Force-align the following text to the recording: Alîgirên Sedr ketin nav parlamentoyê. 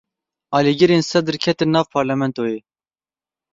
Alîgirên 0.59 1.03
Sedr 1.09 1.35
ketin 1.43 1.73
nav 1.75 1.85
parlamentoyê. 1.95 2.59